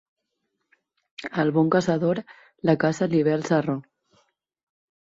[1.43, 2.23] Al bon caçador,
[2.71, 3.79] la caça li ve al sarró.